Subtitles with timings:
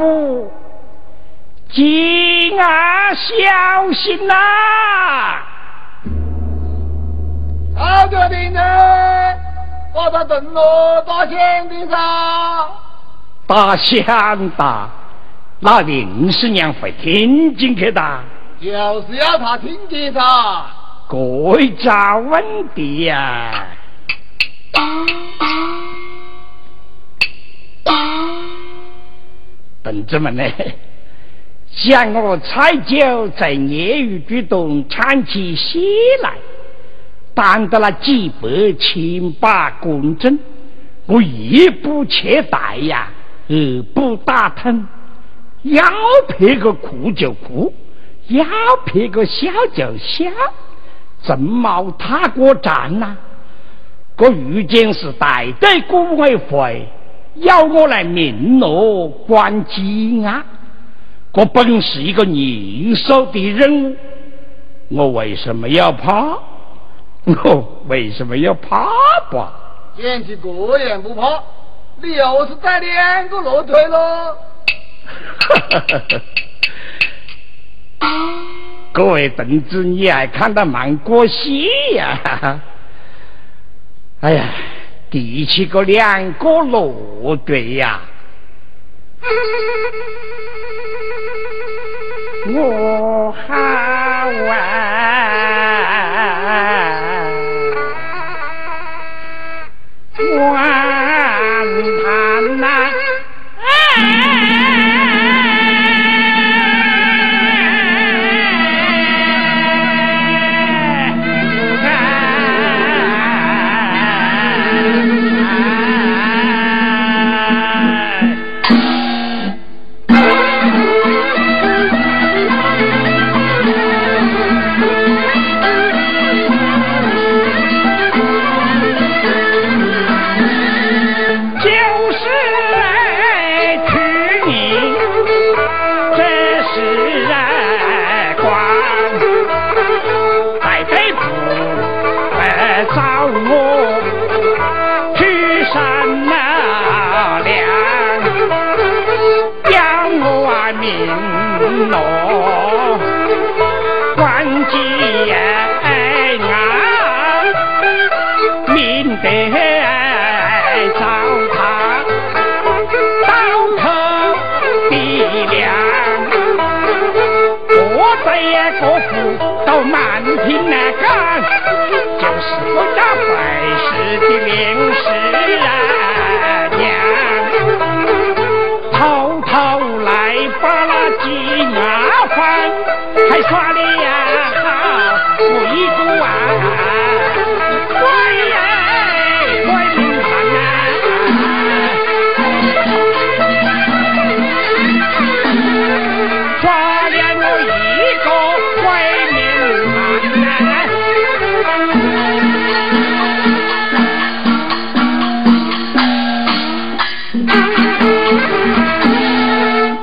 [0.00, 0.50] 家各户，
[1.72, 4.34] 敬啊小心呐！
[7.76, 9.38] 好的，兵人，
[9.94, 11.96] 我在等我大响的噻。
[13.46, 14.88] 大响的，
[15.60, 18.20] 那林师娘会听进去的。
[18.60, 20.20] 就是要他听见噻。
[21.08, 23.66] 国家问题呀。
[29.90, 30.44] 同志们呢？
[31.72, 35.80] 像我采酒在业余举动唱起戏
[36.22, 36.32] 来，
[37.32, 40.38] 担得了几百千把公正，
[41.06, 43.08] 我一不切带呀，
[43.48, 44.86] 二不打疼，
[45.62, 45.84] 要
[46.28, 47.72] 撇个哭就哭，
[48.28, 48.44] 要
[48.84, 50.28] 撇个笑就笑，
[51.22, 53.16] 正毛踏过站呐！
[54.18, 56.86] 我遇见是带队管委会
[57.36, 60.44] 要我来明罗管羁押。
[61.32, 63.96] 我本是一个严肃的人物，
[64.88, 66.38] 我为什么要怕？
[67.24, 68.88] 我为什么要怕
[69.30, 69.52] 吧？
[69.96, 71.42] 嫌弃个人不怕，
[72.02, 74.36] 你又是带两个骆驼喽？
[78.92, 82.60] 各位同志，你还看得蛮过戏呀？
[84.20, 84.48] 哎呀，
[85.10, 88.00] 第七个两个乐队呀！
[92.46, 93.54] 我好
[94.48, 95.59] 啊！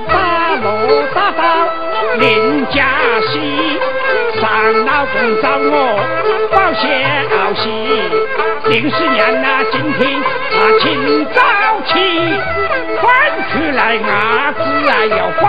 [0.08, 0.66] 大路
[1.14, 1.44] 大道
[2.20, 2.86] 林家
[3.28, 3.78] 西，
[4.40, 4.42] 上
[4.86, 5.72] 老公找我
[6.52, 6.84] 报消
[7.54, 7.64] 息，
[8.70, 10.86] 林师娘啊，今天啊清
[11.36, 11.40] 早
[11.86, 11.94] 起，
[13.00, 13.06] 快
[13.52, 14.58] 出来伢子
[14.90, 15.46] 啊要还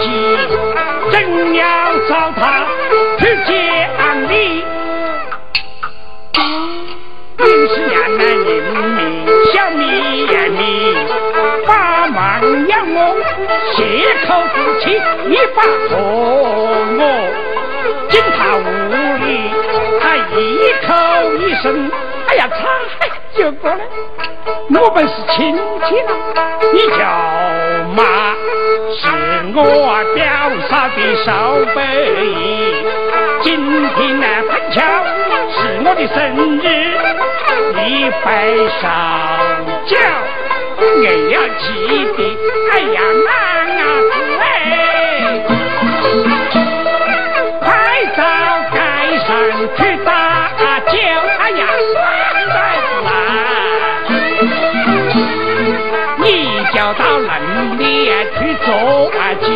[0.00, 0.04] 击，
[1.12, 1.62] 正要
[2.08, 2.42] 找他
[3.18, 3.50] 去接
[3.98, 4.32] 案你。
[7.36, 8.58] 林师娘啊，人
[8.96, 8.98] 民
[9.52, 10.13] 小米。
[11.66, 13.16] 把忙要我
[13.74, 13.78] 血
[14.26, 14.84] 口不起，
[15.26, 15.92] 你把和
[16.98, 17.00] 我，
[18.08, 18.60] 惊他无
[19.24, 19.26] 理，
[20.00, 20.38] 他一
[20.86, 20.88] 口
[21.34, 21.90] 一声。
[22.28, 22.54] 哎呀，差
[23.36, 23.78] 就过来，
[24.70, 25.56] 我们是亲
[25.86, 26.10] 戚了。
[26.72, 27.02] 你叫
[27.94, 28.02] 妈，
[28.96, 29.02] 是
[29.54, 29.60] 我
[30.14, 30.22] 表
[30.68, 31.26] 嫂的手
[31.74, 31.76] 背。
[33.42, 33.46] 今
[33.96, 34.80] 天呢，碰巧
[35.50, 36.16] 是我的生
[36.58, 36.64] 日，
[37.84, 38.24] 一杯
[38.80, 38.82] 上
[39.86, 39.96] 酒，
[41.02, 41.64] 硬要记
[42.16, 42.18] 得。
[42.72, 43.28] 哎呀，男
[43.78, 44.44] 伢子哎，
[47.60, 47.64] 快
[48.16, 48.20] 到
[48.72, 48.76] 街
[49.26, 49.28] 上
[49.76, 50.08] 去打
[50.90, 50.92] 酒。
[51.38, 51.62] 哎呀
[56.18, 56.24] 你！
[56.72, 57.28] 叫到人
[57.78, 57.82] 里
[58.36, 58.68] 去做
[59.42, 59.46] 鸡，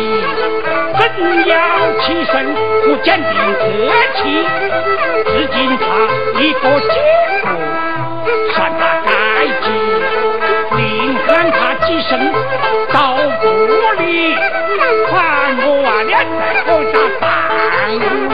[0.97, 1.53] 真正要
[1.99, 2.33] 起身，
[2.87, 3.29] 我坚定
[3.59, 3.61] 客
[4.15, 4.19] 气，
[5.25, 5.83] 至今他
[6.39, 6.95] 一个结
[12.09, 12.19] 声
[12.91, 14.33] 到屋里
[15.11, 15.13] 把
[15.61, 18.28] 我啊两在我家办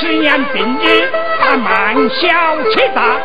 [0.00, 1.10] 十年病日，
[1.40, 2.28] 他慢小
[2.70, 3.20] 气大。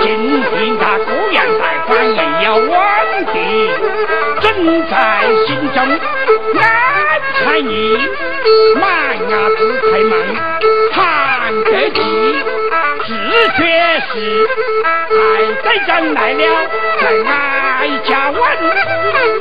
[0.00, 0.06] 今
[0.42, 2.68] 天他孤雁在翻，也要稳
[3.32, 3.36] 定，
[4.40, 4.46] 准
[4.88, 4.94] 在
[5.46, 5.76] 心中
[6.56, 6.60] 安
[7.34, 7.70] 才意。
[8.80, 8.84] 满
[9.30, 9.58] 牙子
[9.90, 10.12] 开门
[10.92, 10.96] 谈
[11.64, 11.96] 得起，
[13.06, 13.08] 自
[13.56, 13.60] 觉
[14.12, 14.12] 是
[15.10, 15.20] 爱
[15.62, 16.42] 在人来了，
[17.00, 18.38] 在哀家问，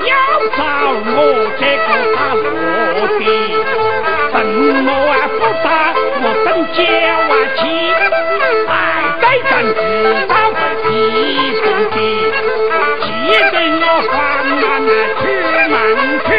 [0.05, 0.11] 要
[0.57, 0.59] 找
[1.15, 1.17] 我
[1.59, 2.45] 这个打落
[3.19, 3.21] 的，
[4.37, 5.67] 什么啊不打
[6.21, 6.79] 我等叫
[7.27, 7.59] 啊七，
[8.67, 8.71] 爱
[9.19, 9.79] 在咱知
[10.27, 10.31] 道。
[10.89, 10.91] 一
[11.57, 11.97] 生的，
[13.01, 13.05] 记
[13.51, 14.15] 得我放
[14.61, 15.19] 慢那出
[15.73, 15.75] 门
[16.27, 16.29] 去，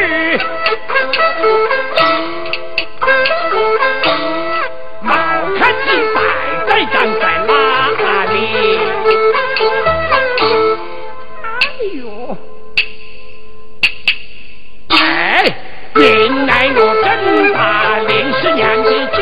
[16.81, 19.19] 我真大连十娘的亲，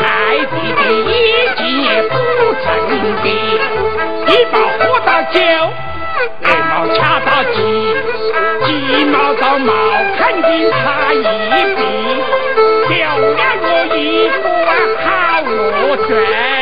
[0.00, 0.04] 爱
[0.50, 1.14] 弟弟一
[1.56, 2.12] 斤也不
[2.64, 2.66] 真
[3.22, 3.26] 的。
[4.26, 5.38] 一毛活到九，
[6.42, 7.56] 二毛掐到鸡，
[8.66, 8.68] 鸡
[9.04, 9.70] 毛到毛，
[10.18, 11.16] 肯定差一
[11.76, 11.80] 笔，
[12.88, 13.64] 丢了我
[13.94, 13.96] 一
[14.42, 14.44] 个
[15.04, 15.06] 好
[15.46, 16.57] 落水。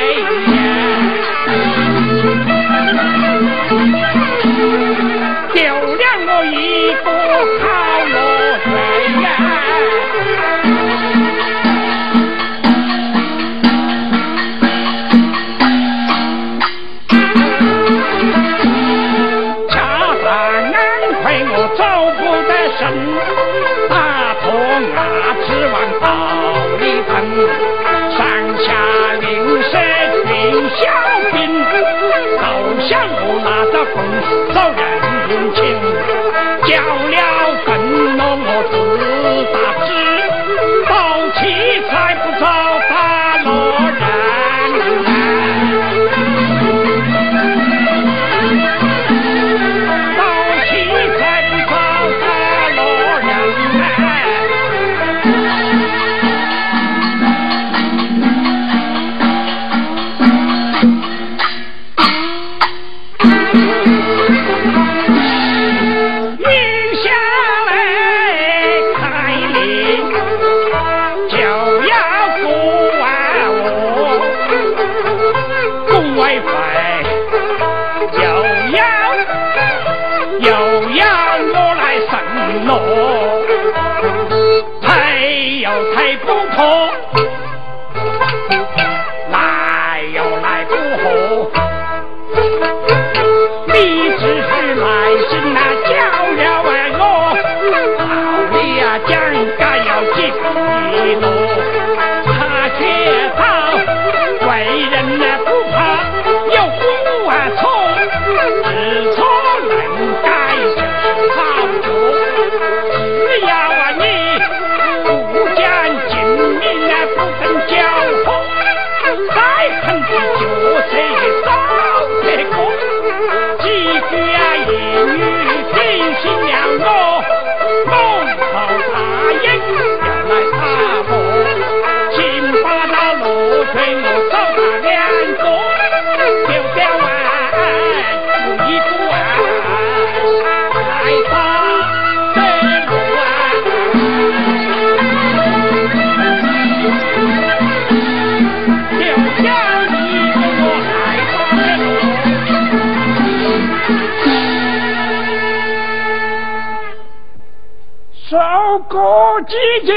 [158.81, 159.55] 各季
[159.87, 159.95] 节，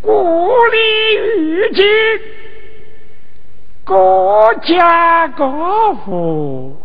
[0.00, 0.78] 故里
[1.38, 1.84] 遇见，
[3.84, 6.76] 各家各户，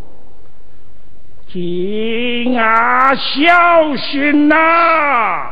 [1.52, 5.52] 敬啊小心呐！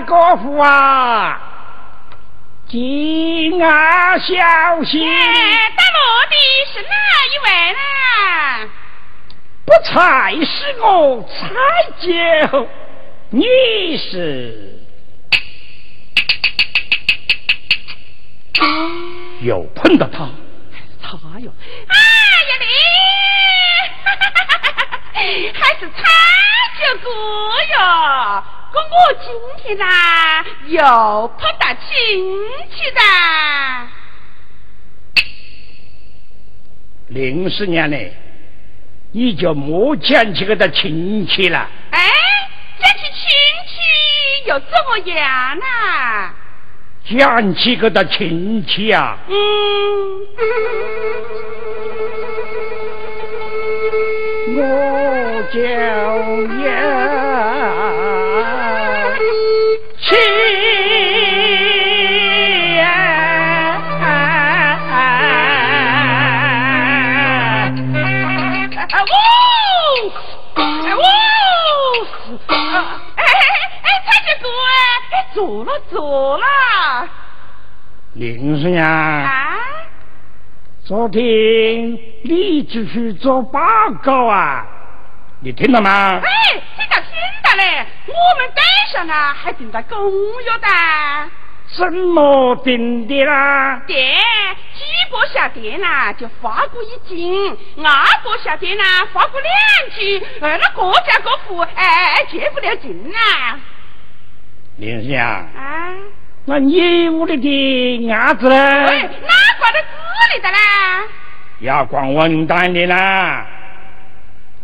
[0.00, 1.38] 家国父啊，
[2.68, 4.24] 敬啊小
[4.84, 5.00] 心！
[5.06, 5.98] 带路
[6.30, 6.36] 的
[6.72, 6.88] 是哪
[7.26, 7.76] 一位呢？
[9.66, 11.30] 不才是我才
[12.00, 12.08] 九，
[13.30, 13.44] 你
[13.98, 14.78] 是
[19.42, 20.28] 又碰到他？
[21.02, 21.52] 他哟！
[21.88, 21.96] 哎
[22.48, 22.52] 呀
[25.14, 26.02] 你， 还是蔡
[26.78, 27.10] 九哥
[27.78, 27.78] 哟！
[28.72, 29.84] 哥，我今天呐
[30.68, 30.78] 又
[31.38, 31.88] 碰到亲
[32.70, 33.00] 戚的。
[37.08, 37.96] 零四年呢，
[39.12, 41.68] 你就莫讲起个的亲戚了。
[41.90, 42.00] 哎，
[42.78, 43.28] 讲起亲
[43.66, 45.64] 戚又怎么样呢？
[47.08, 49.18] 讲起个的亲戚啊。
[49.28, 49.34] 嗯。
[54.52, 54.58] 我
[55.52, 55.60] 就
[56.64, 57.59] 要。
[75.40, 77.08] 哎，坐了坐了。
[78.14, 79.56] 林师娘，啊，
[80.84, 81.22] 昨天
[82.24, 83.60] 你只是做报
[84.02, 84.66] 告啊，
[85.40, 86.20] 你听到吗？
[86.22, 87.08] 哎，听到听
[87.42, 89.98] 到嘞，我们队上啊还订了公
[90.42, 91.30] 约的。
[91.72, 93.80] 怎么订的啦？
[93.86, 93.96] 店
[94.74, 98.82] 几个下店呐，就发过一斤；二个下店呐，
[99.12, 100.20] 发过两斤。
[100.40, 103.58] 呃，那各家各户哎，借不了劲呐。
[104.80, 105.92] 林生啊，啊，
[106.46, 108.56] 那你屋里的鸭子呢？
[108.56, 109.10] 哎，哪
[109.58, 110.56] 挂在这里的啦？
[111.60, 113.46] 要管文旦的啦，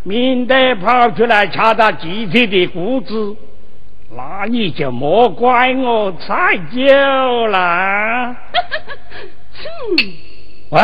[0.05, 3.37] 免得跑出来掐到集体的谷子。
[4.17, 8.35] 那你就莫怪我菜酒了。
[10.71, 10.81] 喂，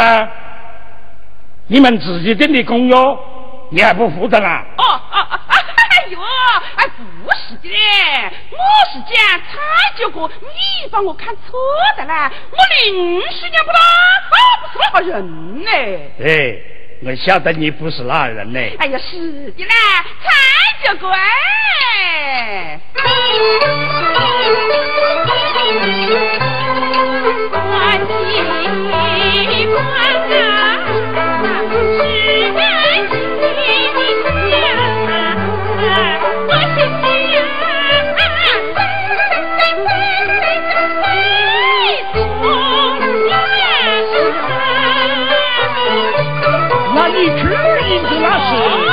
[1.69, 2.95] 你们自己定的公约，
[3.71, 4.63] 你还不负责啦？
[4.77, 5.41] 哦哦哦！
[5.49, 6.19] 哎呦，
[6.77, 6.85] 哎，
[7.23, 7.69] 不是的，
[8.51, 8.57] 我
[8.93, 9.53] 是讲蔡
[9.97, 11.59] 九哥，你把我看错
[11.97, 15.71] 的啦，我临时娘不啦，啊，不是那人呢。
[16.25, 16.57] 哎，
[17.05, 18.59] 我晓得你不是那人呢。
[18.79, 19.75] 哎呀，是的啦，
[20.25, 20.31] 蔡
[20.85, 22.81] 九哥哎。
[30.25, 30.62] 那
[47.09, 47.43] 你去
[47.91, 48.53] 应的那是？
[48.71, 48.92] 工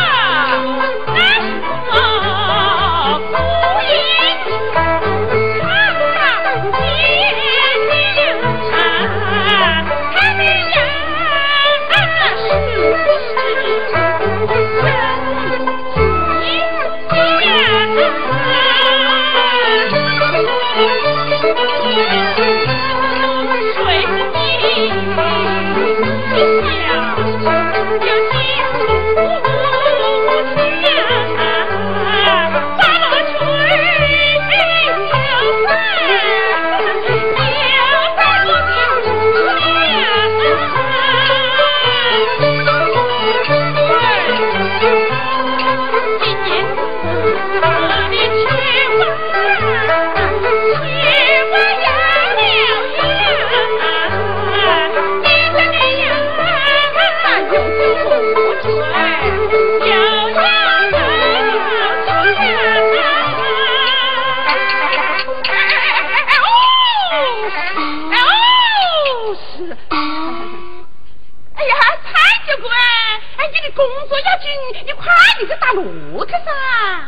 [75.74, 77.08] 点去打骆去噻。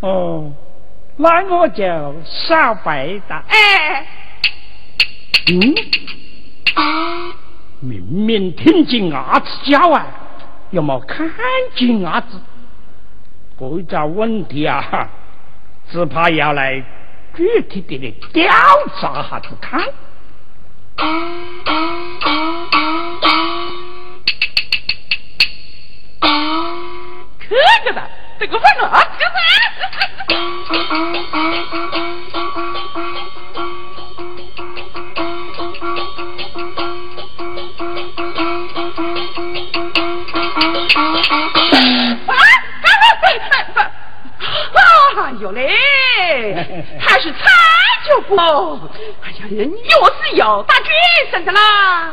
[0.00, 0.52] 哦，
[1.16, 1.84] 那我就
[2.24, 3.42] 少白搭。
[3.48, 4.06] 哎，
[5.48, 5.74] 嗯，
[6.74, 7.34] 啊
[7.80, 10.06] 明明听见鸭子叫啊，
[10.70, 11.30] 又没看
[11.74, 12.40] 见鸭子，
[13.58, 15.08] 这个问题啊，
[15.90, 16.82] 只怕要来
[17.34, 18.50] 具体的的调
[19.00, 19.80] 查下子看。
[51.52, 52.12] 啦。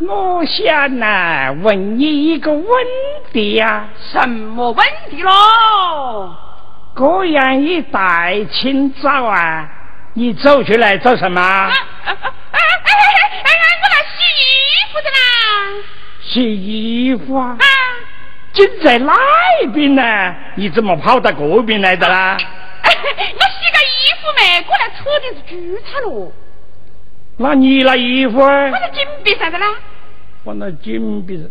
[0.00, 2.64] 我想呐，问你一个问
[3.32, 6.34] 题呀，什么问题喽？
[6.96, 9.68] 这样一大清早啊，
[10.14, 11.40] 你走出来做什么？
[11.40, 11.46] 我
[13.88, 15.16] 来洗衣服的啦。
[16.20, 17.56] 洗衣服啊？
[17.58, 17.64] 啊，
[18.52, 19.14] 就在那
[19.72, 22.36] 边呢，你怎么跑到这边来的啦？
[22.84, 22.96] 我洗
[23.70, 26.32] 个衣服没，过来扯的是蔬菜喽。
[27.38, 28.40] 那你那衣服？
[28.40, 29.66] 我在金币啥子啦。
[30.44, 31.48] 我那金币，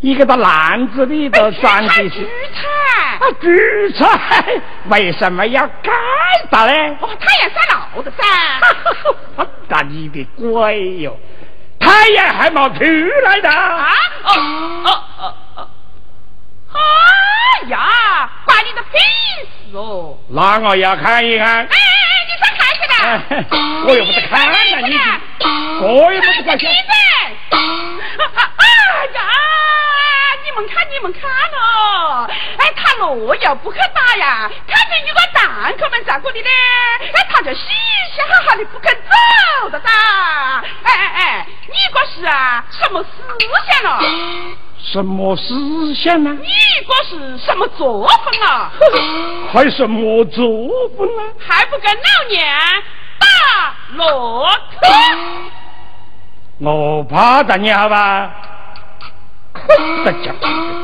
[0.00, 3.18] 一个到篮子里头装的是蔬菜。
[3.20, 5.90] 啊，蔬菜 为什么要盖
[6.50, 6.72] 到呢？
[7.00, 8.24] 哦，太阳晒老的噻。
[9.36, 11.16] 我打你的鬼哟！
[11.78, 12.84] 太阳还没出
[13.24, 13.48] 来的。
[13.48, 13.88] 啊？
[14.24, 14.32] 哦
[14.84, 15.68] 哦哦哦！
[16.72, 18.98] 哎呀，关你的屁
[19.70, 20.18] 事哦！
[20.28, 21.46] 那我要看一看。
[21.46, 21.76] 哎哎哎，
[22.28, 22.59] 你上看
[23.86, 24.98] 我又不是看了你，
[25.80, 26.56] 我又不是看。
[26.58, 26.72] 闭嘴！
[27.50, 27.56] 哎
[29.14, 29.20] 呀，
[30.44, 31.22] 你们看，你们看
[31.60, 32.28] 哦！
[32.58, 36.48] 哎，他若要不去打呀，看见有个蛋壳们在这里呢，
[37.14, 37.60] 哎，他就嘻
[38.14, 39.90] 嘻哈哈的不肯走的哒。
[40.84, 43.08] 哎哎哎，你这是啊，什么思
[43.68, 43.98] 想了？
[44.82, 46.30] 什么思想呢？
[46.40, 46.48] 你
[46.86, 48.16] 这是什么作风
[48.48, 48.72] 啊？
[49.52, 51.22] 还什么作风呢？
[51.38, 52.44] 还不跟老娘
[53.18, 53.26] 打
[53.94, 54.80] 骆驼？
[56.72, 58.30] 我怕打你好吧？
[60.04, 60.32] 大家，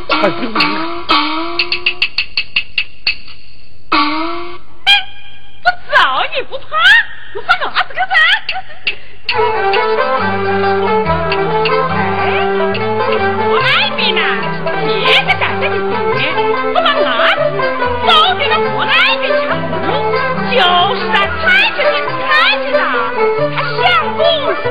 [0.09, 0.55] 快给我！
[5.63, 5.97] 我造
[6.35, 6.65] 你不怕，
[7.35, 8.15] 我放鸭子干啥？
[12.19, 12.56] 哎，我那边呢，
[15.37, 15.77] 别个站着的
[16.15, 16.25] 店，
[16.73, 17.41] 我把牙子
[18.07, 19.39] 走给了我那边去，
[20.53, 20.57] 就
[20.95, 21.45] 是啊，踩
[21.77, 22.25] 着你踩
[22.63, 22.81] 着他，
[23.55, 23.85] 他想
[24.17, 24.19] 补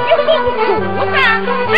[0.07, 0.65] 也补不住
[1.11, 1.15] 噻，
[1.73, 1.77] 哎，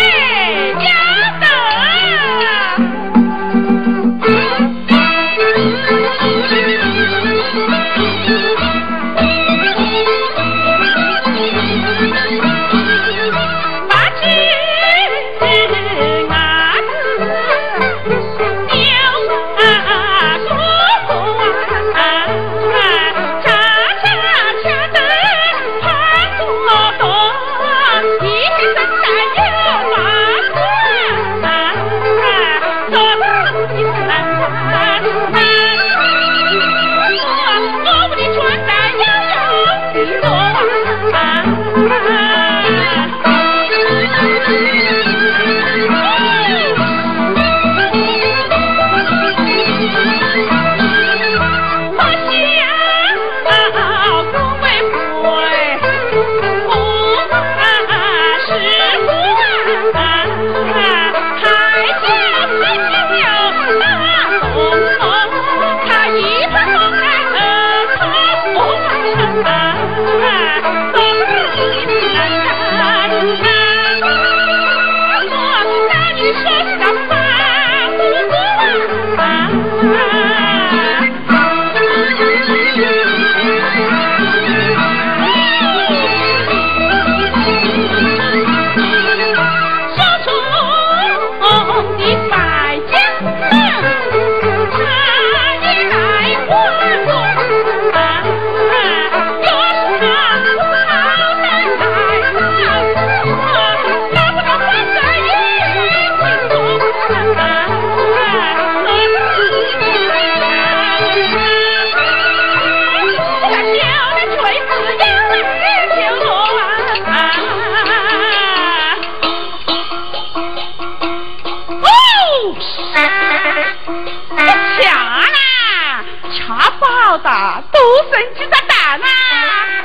[128.18, 129.06] 多生几个蛋呐！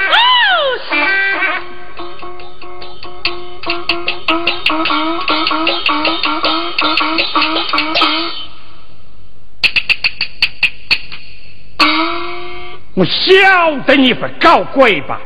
[0.09, 0.14] 哦，
[12.95, 15.21] 我晓得你不搞鬼吧？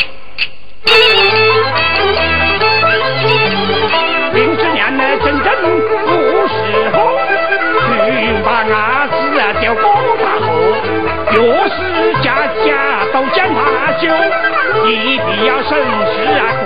[15.38, 16.65] 你要慎行啊。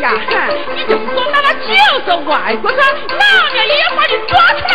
[0.00, 0.32] 呀哼
[0.74, 1.70] 你就是说到了九
[2.06, 4.72] 个外国人老娘也要把你抓起来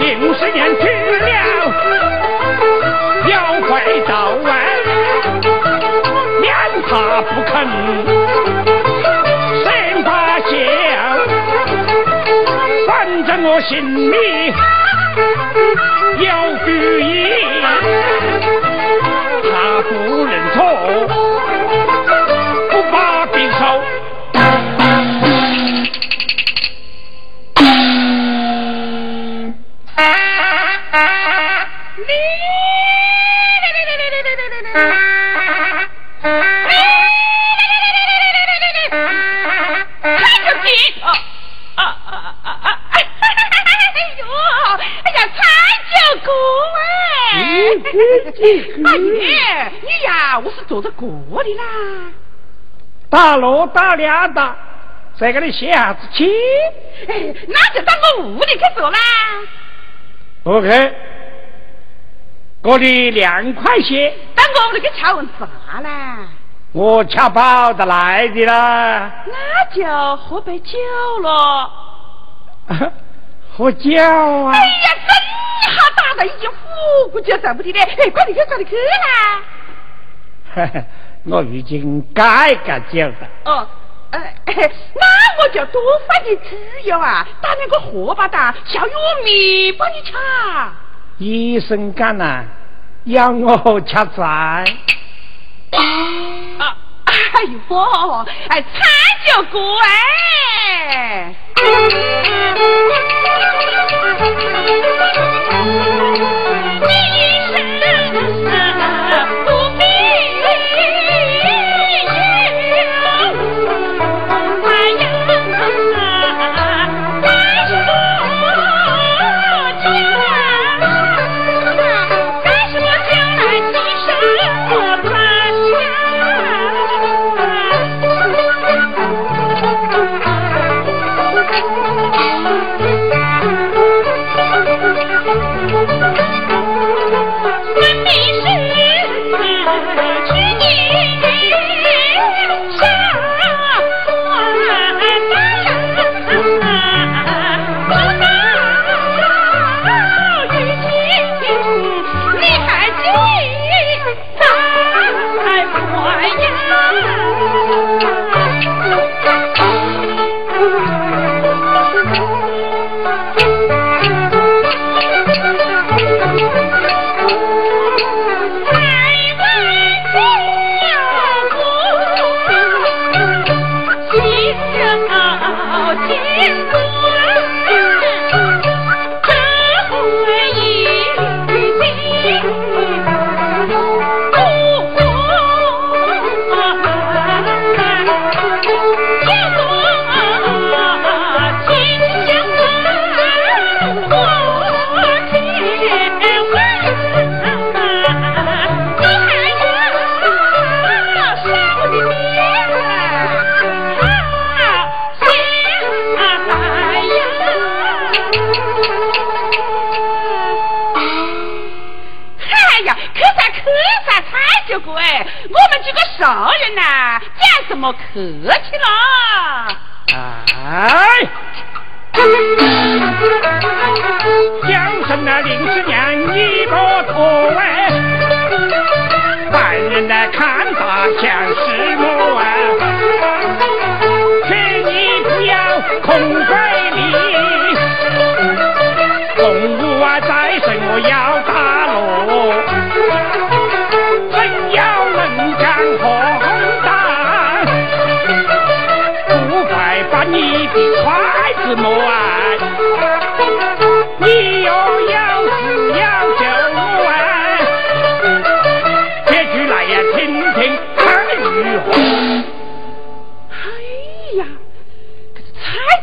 [0.00, 0.82] 零十年去
[1.20, 1.28] 了
[3.28, 3.34] 妖
[3.68, 3.70] 怪
[4.08, 4.48] 到外
[6.40, 6.54] 面
[6.88, 7.52] 他不肯
[9.62, 9.66] 生
[10.04, 10.08] 发
[10.40, 10.50] 现
[12.86, 14.16] 反正我心里
[16.22, 18.09] 要注意。
[48.84, 51.08] 大爷，你呀，我是坐着过
[51.42, 51.64] 的啦。
[53.08, 54.56] 大罗大两的，
[55.18, 56.30] 在这里歇下子气。
[57.08, 58.98] 哎，那就当我屋里去坐啦。
[60.44, 60.94] OK，
[62.62, 64.12] 我的两块钱。
[64.34, 66.18] 当我屋里去瞧问啥啦？
[66.72, 69.12] 我吃跑得来的啦。
[69.26, 70.78] 那就喝杯酒
[71.22, 71.70] 了。
[73.58, 74.52] 喝酒啊！
[74.54, 76.30] 哎呀，真好大的，已
[77.12, 79.42] 估计要等不及了，嘿，快点去，快点去啦！
[80.54, 80.84] 哈哈，
[81.24, 83.14] 我已经改改叫了。
[83.44, 83.66] 哦，
[84.10, 88.90] 呃，那我就多发点猪油啊，打两个荷包蛋，小玉
[89.24, 90.12] 米帮你吃。
[91.18, 92.44] 医生讲呢，
[93.04, 94.64] 要我吃菜。
[95.72, 98.68] 啊，哎呦，哎，菜
[99.26, 99.60] 就贵。
[99.82, 101.34] 哎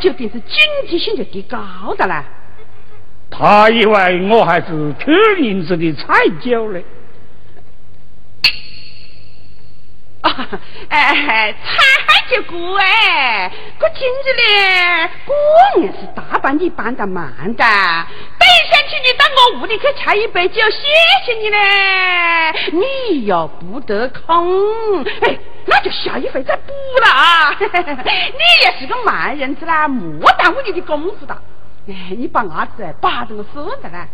[0.08, 1.60] 菜酒店是经济性就提高
[1.98, 2.24] 的了。
[3.30, 4.67] 他以为我还是
[5.00, 6.80] 偷银子的菜酒呢。
[10.89, 11.76] 哎，菜
[12.30, 15.36] 就过哎，我今日呢，果
[15.82, 17.63] 然是大半你办的慢的。
[17.63, 20.88] 等下请你到我屋里去吃一杯酒，谢
[21.26, 21.58] 谢你嘞。
[22.71, 26.71] 你又不得空，哎，那就下一回再补
[27.02, 27.54] 了啊。
[27.60, 31.38] 你也是个慢人子啦，莫耽误你的功夫的。
[31.89, 34.08] 哎，你把伢子把着我孙子呢？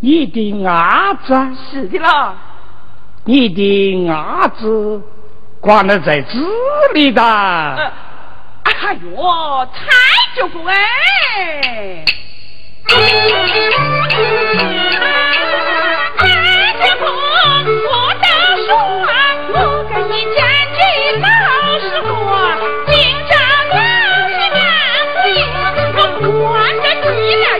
[0.00, 1.34] 你的伢子？
[1.70, 2.34] 是的了。
[3.24, 5.02] 你的伢子？
[5.60, 6.38] 挂了在这
[6.94, 7.22] 里的。
[7.22, 9.80] 哎呦，太
[10.36, 10.74] 就过哎！
[12.86, 12.94] 太
[16.80, 17.06] 就过，
[17.84, 17.90] 我
[18.22, 18.24] 都
[18.66, 18.68] 说，
[19.52, 19.54] 我
[19.90, 20.38] 跟你讲
[20.74, 20.78] 句
[21.20, 21.26] 老
[21.80, 22.08] 实话，
[22.86, 22.92] 今
[23.28, 23.30] 朝
[23.74, 23.78] 要
[24.28, 24.60] 是俺
[25.12, 25.38] 不赢，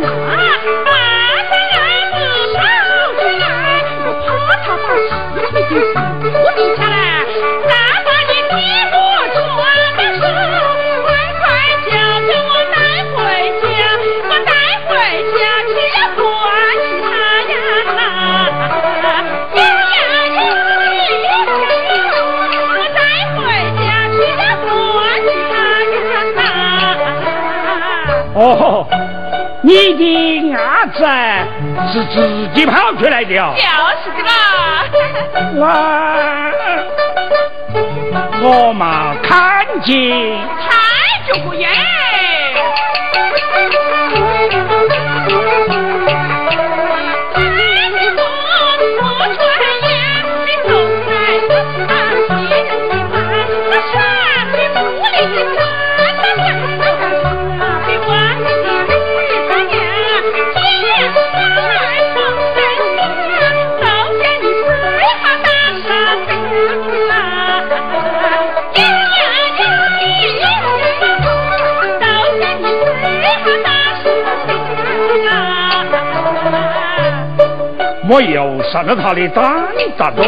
[29.63, 31.05] 你的伢子
[31.93, 33.53] 是自己跑出来的哦？
[33.55, 33.61] 就
[34.01, 34.31] 是的啦。
[35.53, 35.63] 我
[38.41, 39.93] 我嘛看见，
[40.59, 41.69] 太就不言。
[78.11, 79.65] 我又上了他的当，
[79.97, 80.21] 咋着？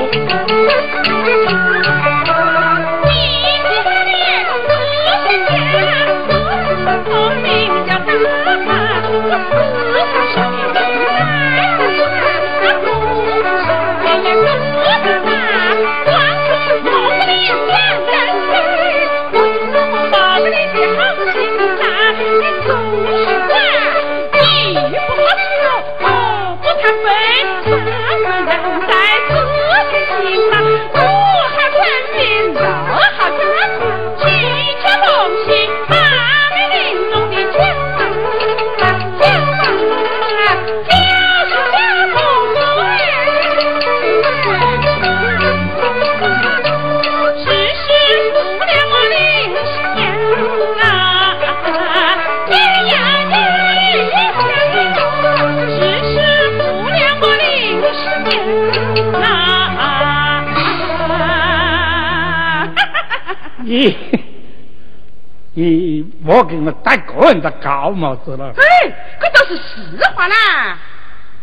[66.44, 68.54] 我给我戴个人的高帽子了。
[68.58, 70.78] 哎，这都是实话啦。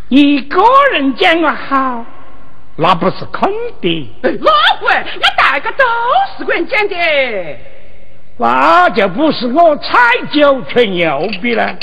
[0.09, 2.05] 一个人讲我好，
[2.77, 4.07] 那不是肯定。
[4.23, 4.95] 哪会？
[5.19, 5.85] 那大家都
[6.37, 6.95] 是个人讲的。
[8.37, 9.99] 那就不是我踩
[10.31, 11.75] 酒吹牛逼了。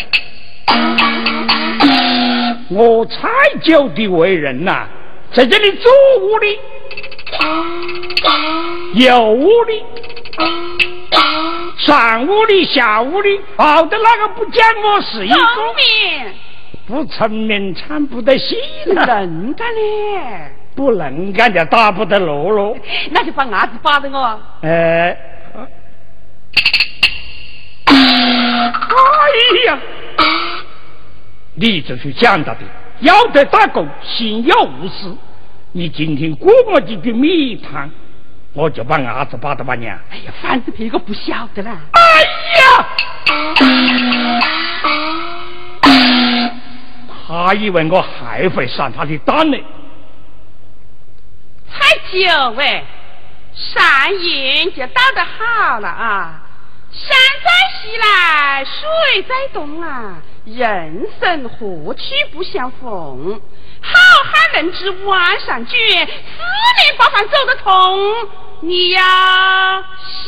[2.69, 3.27] 我踩
[3.63, 4.85] 酒的为人呐，
[5.33, 6.59] 在这里左屋里，
[8.93, 9.83] 右屋里。
[11.77, 16.33] 上屋里下屋里，跑的那个不讲我是一个，聪明，
[16.87, 18.55] 不成名惨不得戏
[18.87, 19.05] 了。
[19.05, 20.51] 能干嘞？
[20.75, 22.75] 不能干就打不得落了。
[23.11, 24.39] 那就把伢子扒着我。
[24.61, 25.17] 哎，
[27.85, 27.95] 哎
[29.67, 29.79] 呀，
[31.55, 32.61] 你这是讲到的，
[33.01, 35.15] 要得打工，心要无私。
[35.73, 37.89] 你今天过我几句米汤，
[38.57, 39.95] 我就把伢子扒到把娘。
[40.09, 41.77] 哎呀，反正别个不晓得啦。
[41.91, 42.01] 哎
[42.57, 42.87] 呀，
[47.27, 49.57] 他以为我还会上他的当呢。
[51.69, 52.83] 才九喂，
[53.53, 56.41] 上瘾就道得好了啊！
[56.91, 60.15] 山在西来，水在东啊，
[60.45, 62.01] 人生何处
[62.33, 63.39] 不相逢？
[63.79, 63.93] 好
[64.23, 68.29] 汉能知万山绝，四面八方走得通。
[68.61, 69.01] 你要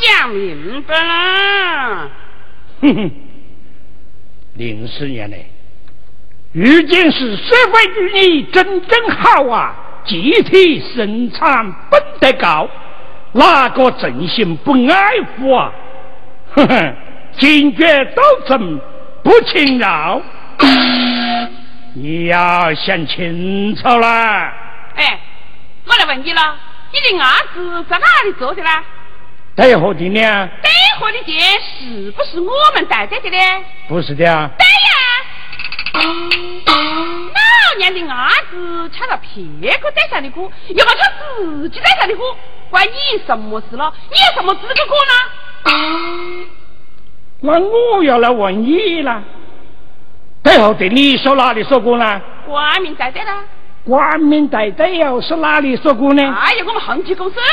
[0.01, 2.09] 想明白了。
[2.81, 3.11] 哼哼，
[4.55, 5.45] 零四年嘞，
[6.53, 9.75] 如今是社会主义真正好啊！
[10.05, 12.67] 集体生产本得高，
[13.33, 15.71] 哪个真心不爱护啊？
[16.55, 16.95] 哼哼，
[17.37, 18.79] 坚决斗争
[19.23, 20.21] 不轻饶，
[21.93, 24.07] 你要想清楚了。
[24.95, 25.19] 哎，
[25.85, 26.55] 我来问你了，
[26.91, 28.69] 你的儿子在哪里做的呢？
[29.55, 30.49] 带货的呢？
[30.61, 30.69] 带
[30.99, 33.37] 货的店是不是我们带带的呢？
[33.87, 34.49] 不是的啊。
[34.57, 34.69] 对呀。
[35.93, 42.35] 老娘的儿子抢了别个带上的货，又把他自己带上的货，
[42.69, 43.93] 关你什么事了？
[44.09, 46.47] 你有什么资格过呢？
[47.41, 49.23] 那我要来问你了。
[50.41, 52.21] 背后对你说哪里说过呢？
[52.45, 53.31] 光明正大的。
[53.89, 56.21] 光明正大又是哪里说过呢？
[56.21, 57.43] 哎呀，我们恒基公司啊。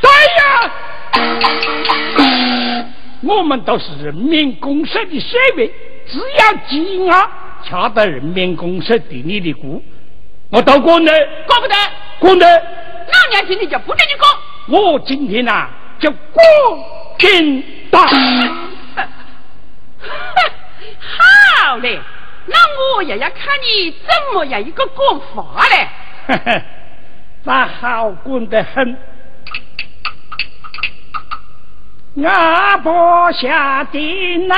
[0.00, 0.42] 对呀。
[3.22, 5.70] 我们都是人民公社的社员，
[6.08, 7.30] 只要积压。
[7.64, 9.80] 恰到人民公社地里的股，
[10.50, 11.12] 我都管的，
[11.46, 11.74] 管不得，
[12.18, 12.46] 管得。
[12.46, 14.28] 老娘今天就不准你管，
[14.82, 15.68] 我今天呐
[16.00, 16.44] 就管
[17.18, 18.00] 紧打。
[21.68, 22.00] 好嘞，
[22.46, 26.62] 那我也要看你怎么样一个管法嘞。
[27.44, 28.96] 那好管得很。
[32.24, 34.56] 阿伯下的难，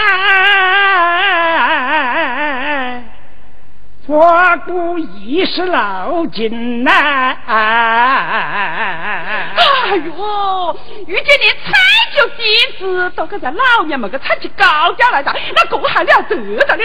[4.08, 4.24] 佛
[4.64, 6.90] 骨已是老金呐。
[7.44, 9.52] 哎
[9.96, 11.70] 呦，遇见你菜
[12.16, 12.42] 酒弟
[12.78, 16.82] 子都跟在老娘们个菜去高调来的，那个还了得的呢？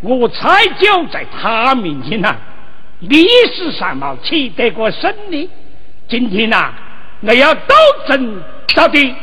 [0.00, 2.34] 我菜酒在他面前呐，
[3.00, 5.50] 历史上嘛取得过胜利。
[6.08, 6.72] 今天呐，
[7.20, 7.74] 我要斗
[8.08, 8.42] 争
[8.74, 9.14] 到底。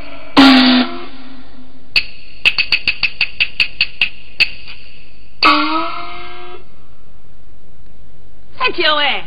[8.73, 9.23] 才九哎，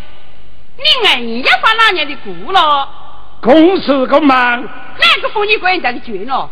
[0.77, 0.85] 你
[1.23, 2.89] 硬要发老娘的雇了？
[3.41, 6.51] 公事个忙，哪个妇女管人家的 chuyện 了？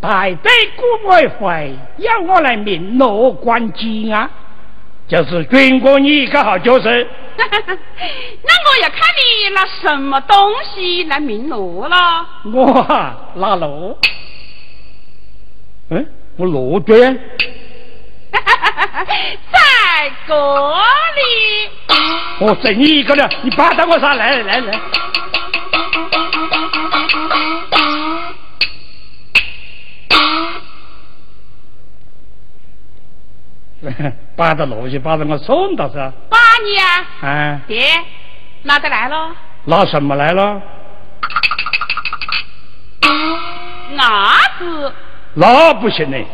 [0.00, 4.30] 排队顾委会要我来明罗关机啊，
[5.06, 6.90] 就是军过你一个好角色。
[7.36, 11.96] 那我要看你拿什么东西来明罗了？
[12.52, 12.86] 我
[13.34, 13.98] 拿罗，
[15.90, 16.06] 嗯，
[16.36, 17.18] 我罗娟。
[18.34, 21.70] 在这里。
[22.44, 24.80] 我整你一个了，你扒到我啥来来来。
[34.36, 35.94] 扒着罗去，扒着我送到是？
[36.28, 37.06] 扒你啊！
[37.22, 37.60] 啊。
[37.66, 37.82] 爹，
[38.64, 39.34] 拿得来了？
[39.64, 40.60] 拿什么来了？
[43.96, 44.92] 伢子。
[45.32, 46.26] 那不行嘞。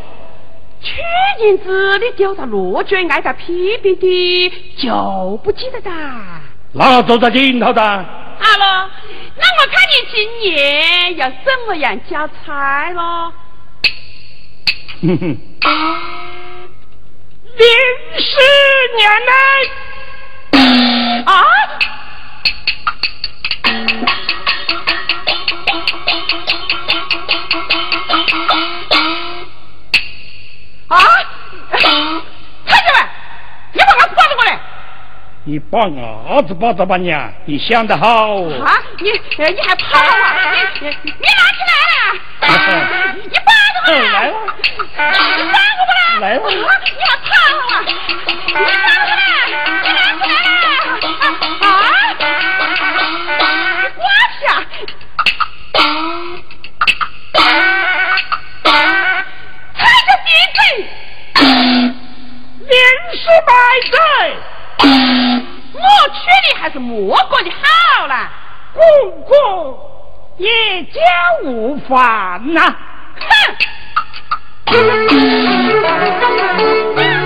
[0.83, 0.95] 去
[1.43, 5.91] 年子你丢到罗卷挨到批评的，就不记得哒。
[6.73, 7.83] 那坐在镜头的。
[7.83, 8.91] 好了，
[9.37, 10.17] 那我看你今
[10.51, 13.33] 年要怎么样交差了？
[15.03, 15.39] 哼哼。
[17.57, 17.67] 零
[18.19, 18.31] 十
[18.97, 19.33] 年来。
[21.27, 21.29] 啊？
[21.35, 21.45] 啊！
[35.51, 38.07] 你把儿子抱着吧，娘，你想得好。
[38.37, 38.79] 啊！
[39.01, 40.55] 你你还跑啊？
[40.81, 42.47] 你你拿起来！
[43.17, 44.29] 你抱着我来！
[44.29, 44.33] 了！
[44.95, 46.07] 你抱我不啦？
[46.21, 46.41] 来了！
[46.47, 46.55] 你
[47.03, 47.29] 还跑
[47.67, 47.83] 啊？
[47.83, 49.19] 你抱我来！
[49.83, 50.71] 你拿起来！
[51.67, 51.75] 啊！
[53.83, 54.07] 你挂
[54.39, 54.47] 下！
[59.75, 60.63] 踩着地嘴，
[62.69, 62.71] 连
[63.17, 63.51] 十百
[63.91, 63.99] 载，
[65.81, 68.31] 我娶你还是莫过的好啦。
[68.73, 68.81] 姑
[69.23, 69.79] 姑
[70.37, 71.01] 也家
[71.45, 72.77] 无烦呐。
[73.17, 73.57] 哼。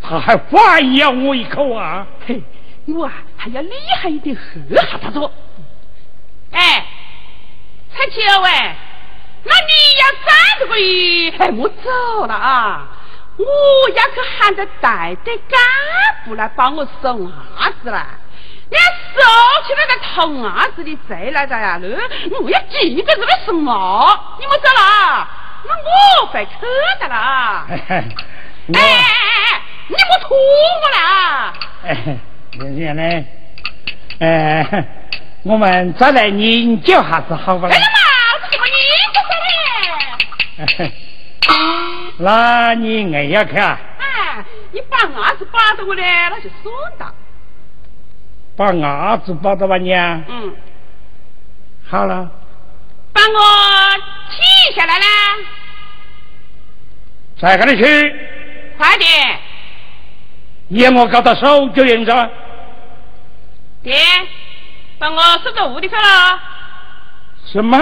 [0.00, 2.06] 他还反咬我一口啊！
[2.26, 2.42] 嘿，
[2.86, 3.70] 我啊还要厉
[4.00, 5.30] 害一点，喝下他着。
[6.52, 6.86] 哎，
[7.94, 8.50] 彩秋喂，
[9.44, 12.88] 那你要三十个亿，哎，我走了啊！
[13.36, 15.60] 我要去喊着带队干
[16.24, 18.06] 部来帮我收伢子了。
[18.70, 19.20] 你要收
[19.66, 21.78] 起那个偷伢子的贼来的呀！
[21.80, 25.28] 那我要几个这个什么，你莫走了，
[25.64, 26.52] 那我回去
[27.00, 27.66] 的了。
[28.74, 29.62] 哎哎哎！
[29.88, 31.54] 你莫拖我啦！
[31.84, 32.18] 哎，
[32.58, 33.24] 这样呢？
[34.20, 34.84] 哎，
[35.42, 37.74] 我们再来研究下子好不啦？
[37.74, 37.98] 哎呀妈，
[38.42, 38.76] 这怎么研
[40.76, 40.92] 究噻？
[42.18, 43.78] 那你硬要看？
[43.98, 47.14] 哎，你把牙子把到我嘞，那就算了。
[48.56, 50.22] 把牙子把到吧，娘？
[50.28, 50.54] 嗯。
[51.88, 52.30] 好了。
[53.14, 53.28] 把我
[54.30, 55.06] 提下来啦！
[57.40, 58.37] 再跟你去。
[58.78, 59.38] 快点。
[60.68, 62.30] 你要我搞到手就赢着。
[63.82, 63.94] 爹，
[64.98, 66.40] 把我送到屋里去了。
[67.52, 67.78] 什么？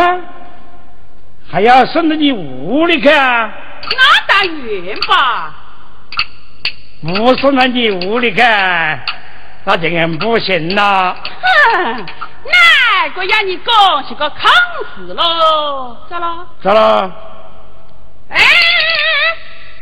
[1.48, 3.52] 还要送到你屋里去啊？
[3.82, 5.54] 那当然吧。
[7.02, 11.16] 不送到你屋里去，那这样不行了。
[11.40, 12.06] 哼，
[12.44, 14.50] 哪个要你讲是个康
[14.94, 15.96] 事喽？
[16.10, 16.46] 咋了？
[16.62, 17.12] 咋了？
[18.30, 18.38] 哎，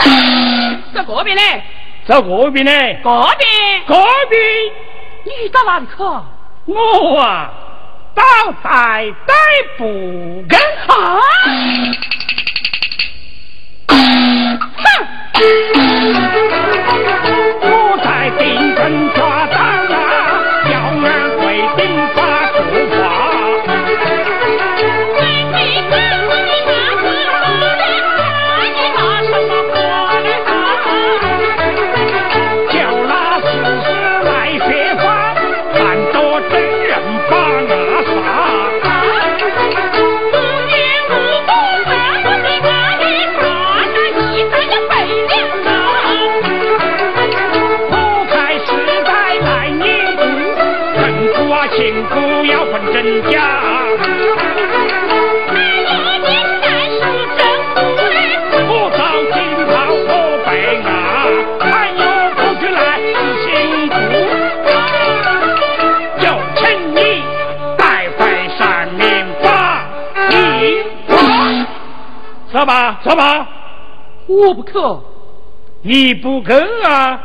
[0.94, 1.42] 在这边呢。
[2.06, 2.72] 在这边呢？
[3.02, 3.82] 这边？
[3.88, 3.94] 这
[4.28, 4.40] 边？
[5.24, 5.92] 你到哪里去？
[6.66, 7.50] 我啊，
[8.14, 8.22] 到
[8.62, 9.34] 逮逮
[9.76, 9.84] 捕
[10.48, 10.92] 根啊！
[13.88, 15.73] 哼！
[72.64, 73.46] 走吧，走吧。
[74.26, 74.72] 我不去。
[75.82, 76.50] 你不去
[76.86, 77.20] 啊？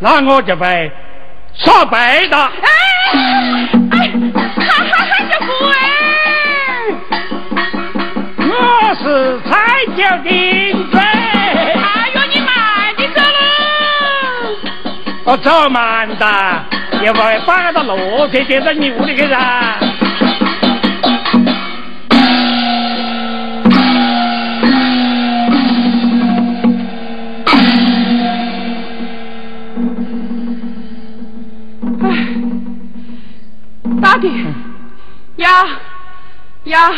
[0.00, 0.90] 那我就被
[1.54, 2.36] 耍白的。
[2.36, 2.50] 哎
[3.92, 5.06] 哎，哈哈哈！
[5.30, 5.46] 小鬼
[8.48, 8.50] 我
[8.96, 9.50] 是彩
[9.96, 10.28] 椒的
[10.90, 10.98] 嘴。
[10.98, 12.50] 哎呦，你慢
[12.96, 13.30] 点走喽。
[15.24, 16.26] 我走慢的，
[17.04, 19.36] 要不把那个骡子丢到你屋里去噻。
[35.58, 35.68] 要
[36.64, 36.94] 要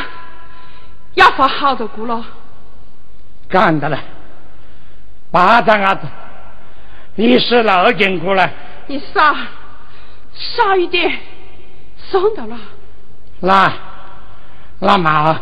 [1.15, 2.25] 要发好多股了，
[3.49, 3.99] 干的了，
[5.31, 6.07] 巴掌伢子，
[7.15, 8.51] 你是老金股了，
[8.87, 9.35] 你少
[10.35, 11.19] 少一点，
[11.97, 12.59] 算到了，
[13.41, 13.73] 那
[14.79, 15.37] 那毛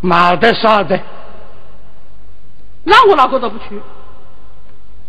[0.00, 0.98] 毛的少的，
[2.84, 3.80] 那我哪个都不去，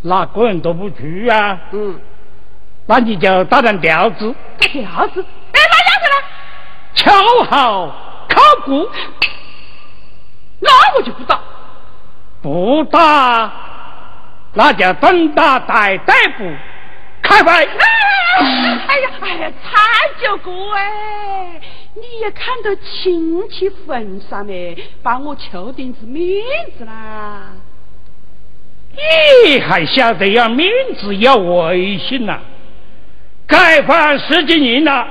[0.02, 1.60] 哪个人都不去啊？
[1.72, 2.00] 嗯，
[2.86, 5.26] 那你就打张条子，打调子。
[7.00, 7.14] 敲
[7.50, 7.88] 好
[8.28, 8.90] 考古，
[10.60, 11.40] 那我就不打，
[12.42, 13.52] 不打，
[14.54, 16.54] 那就等打带逮捕，
[17.22, 17.52] 开会。
[17.52, 21.62] 哎呀，哎呀，蔡九哥哎，
[21.96, 26.44] 你也看到亲戚份上面，把我求点子面
[26.78, 27.54] 子啦。
[28.92, 30.70] 你还晓得要面
[31.00, 32.40] 子要威信呐？
[33.48, 35.08] 改换十几年了。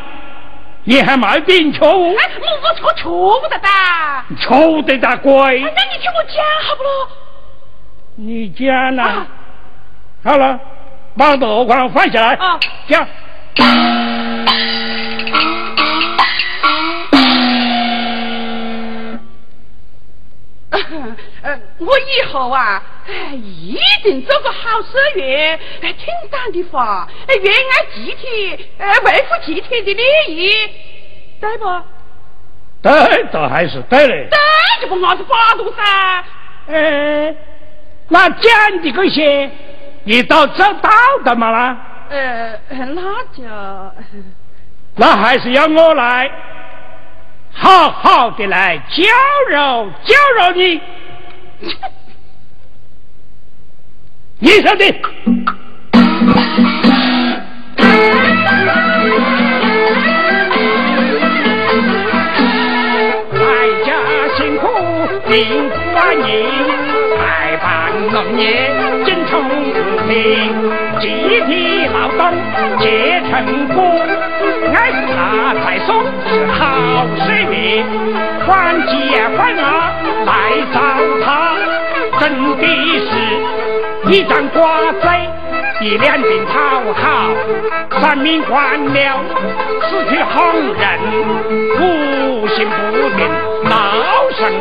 [0.88, 2.16] 你还卖饼错误？
[2.16, 2.24] 哎，
[2.62, 4.24] 我错错不得哒。
[4.40, 5.32] 错得大乖！
[5.58, 7.08] 那你听我讲好不咯？
[8.16, 9.26] 你讲呐？
[10.24, 10.58] 好了，
[11.14, 12.34] 把豆光放下来。
[12.36, 12.58] 啊，
[12.88, 13.06] 讲。
[21.42, 30.52] 呃，我以后啊，哎，一定做个好社员，哎，听党的话，哎，愿爱集体，哎，维护集体的利益，
[31.40, 31.64] 对不？
[32.80, 34.28] 对，倒还是对嘞。
[34.30, 34.38] 对，
[34.80, 36.24] 这不按照法度噻。
[36.68, 37.34] 哎，
[38.08, 39.50] 那讲的这些，
[40.04, 40.90] 你都知道
[41.24, 41.76] 的嘛啦？
[42.08, 43.02] 呃，那
[43.36, 43.42] 就，
[44.96, 46.30] 那还是要我来。
[47.52, 49.04] 好好的来教
[49.50, 50.80] 揉教揉你，
[54.38, 54.92] 你说的。
[63.32, 63.38] 大
[63.84, 63.88] 家
[64.36, 64.66] 辛苦，
[65.28, 66.26] 辛苦啊你，
[67.18, 67.20] 百
[67.56, 67.66] 般
[68.12, 68.44] 农业
[69.04, 69.07] 精通
[70.08, 70.16] 平，
[71.00, 71.06] 集
[71.46, 72.32] 体劳动
[72.78, 73.76] 结成果，
[74.74, 77.84] 爱是他在说是好水命，
[78.46, 78.94] 换结
[79.36, 79.92] 婚啊
[80.24, 80.32] 来
[80.72, 80.76] 找
[81.22, 81.26] 他，
[82.18, 82.22] 真
[82.56, 82.64] 的
[82.98, 83.10] 是
[84.10, 85.06] 一张瓜子。
[85.80, 87.30] 一两顶讨好，
[88.00, 89.20] 三命官了，
[89.88, 90.42] 死去好
[90.76, 90.98] 人，
[91.76, 93.28] 不信不定，
[93.64, 93.70] 闹
[94.30, 94.58] 上无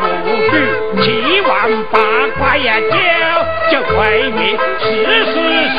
[0.49, 0.51] 处，
[1.01, 1.05] 七
[1.41, 1.49] 万
[1.91, 1.99] 八
[2.37, 2.87] 块呀，九
[3.71, 4.57] 九快些！
[4.79, 4.85] 是
[5.25, 5.33] 是
[5.75, 5.77] 是，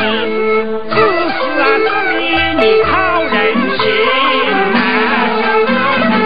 [0.91, 1.87] 是是啊，是
[2.19, 2.21] 理
[2.55, 2.91] 你讨
[3.25, 3.35] 人
[3.79, 3.83] 心
[4.73, 4.77] 呐！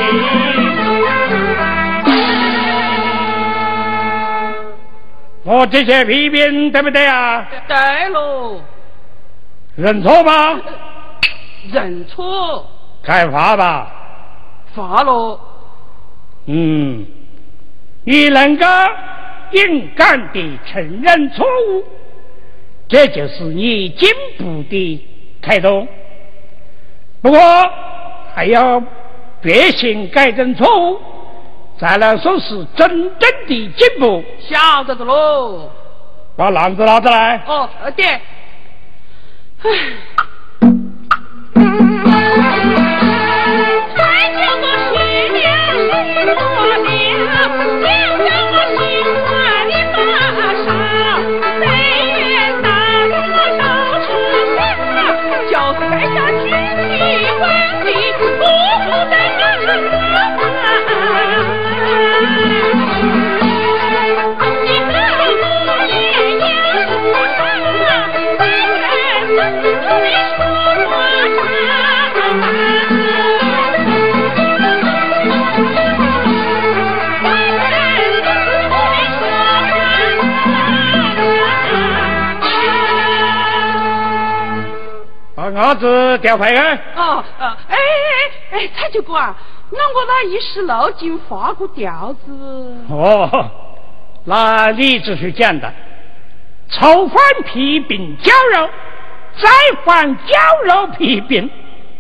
[5.45, 7.47] 我这些批评对不对啊？
[7.67, 7.77] 对
[8.11, 8.61] 喽。
[9.79, 10.61] 认错吗？
[11.73, 12.67] 认错。
[13.01, 13.93] 开罚吧。
[14.75, 15.39] 罚喽。
[16.47, 17.07] 嗯，
[18.03, 18.67] 你能够
[19.53, 21.85] 勇敢地承认错误，
[22.89, 25.07] 这就是你进步的
[25.41, 25.87] 态度。
[27.23, 27.39] 不过
[28.35, 28.83] 还要
[29.41, 31.01] 决心改正错误。
[31.79, 32.89] 才能说是真
[33.21, 35.71] 正的进步，晓得的喽。
[36.37, 37.41] 把篮子拿出来。
[37.47, 38.21] 哦，对。
[39.61, 39.99] 唉。
[85.51, 86.79] 伢子调配啊！
[86.97, 89.37] 哦，呃，哎哎哎，蔡九哥啊，
[89.71, 92.33] 那我那一时漏尽发个调子。
[92.91, 93.51] 哦，
[94.25, 95.73] 那你只是讲的，
[96.71, 98.69] 炒饭皮饼绞肉，
[99.39, 99.49] 再
[99.85, 101.51] 换绞肉皮饼，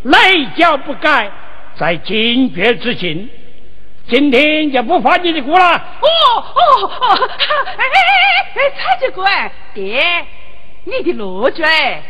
[0.02, 1.30] 内脚不改，
[1.76, 3.28] 在坚决执行。
[4.08, 5.66] 今天就不发你的锅了。
[5.66, 7.28] 哦哦哦！
[7.76, 10.26] 哎哎哎哎，蔡九哥哎，爹，
[10.84, 12.02] 你的乐句哎。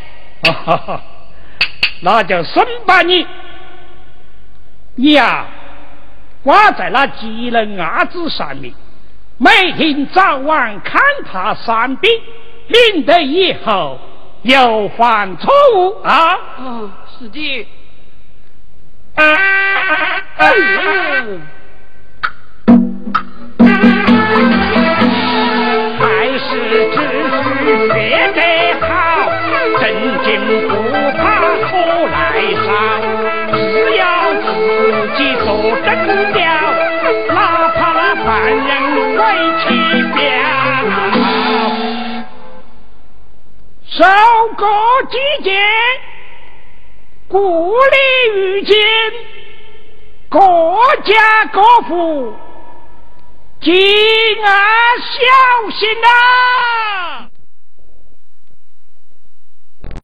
[0.45, 1.03] 哈哈哈。
[2.01, 3.26] 那就生把你，
[4.94, 5.46] 你呀
[6.42, 8.72] 挂在那技能阿子上面，
[9.36, 12.12] 每天早晚看他三遍，
[12.68, 13.99] 免得以后
[14.42, 16.38] 又犯错误啊！
[16.59, 17.66] 哦，是的。
[26.01, 26.05] 还
[26.38, 26.49] 是
[26.94, 26.96] 只
[27.28, 28.40] 是学得
[28.86, 28.86] 好，
[29.80, 29.82] 正
[30.24, 30.26] 经
[30.68, 30.72] 不
[31.18, 31.22] 怕。
[31.70, 31.72] 不
[32.06, 32.16] 来
[32.64, 32.66] 杀，
[33.52, 33.56] 只
[33.96, 34.02] 要
[34.34, 34.46] 自
[35.16, 35.46] 己做
[35.84, 35.86] 真
[36.32, 36.38] 了，
[37.28, 37.32] 哪
[37.68, 38.70] 怕那犯人
[39.16, 39.20] 为
[39.60, 39.64] 其
[40.14, 40.18] 表。
[43.90, 43.96] 收
[44.56, 44.62] 割
[45.10, 45.50] 季节，
[47.28, 47.96] 故里
[48.34, 48.76] 遇见，
[50.28, 50.38] 各
[51.04, 52.34] 家各户，
[53.60, 53.72] 请
[54.42, 54.48] 啊
[55.00, 56.06] 小心呐！